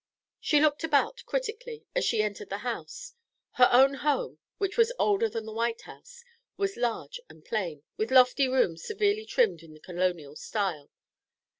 [0.39, 3.13] She looked about critically as she entered the house.
[3.51, 6.23] Her own home, which was older than the White House,
[6.57, 10.89] was large and plain, with lofty rooms severely trimmed in the colonial style.